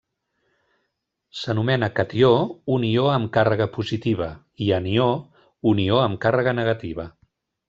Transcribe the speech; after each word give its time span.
S'anomena 1.41 1.89
catió 1.99 2.31
un 2.77 2.87
ió 2.87 3.05
amb 3.17 3.29
càrrega 3.37 3.69
positiva, 3.77 4.31
i 4.69 4.73
anió 4.79 5.07
un 5.75 5.83
ió 5.89 6.01
amb 6.09 6.23
càrrega 6.27 6.57
negativa. 6.63 7.07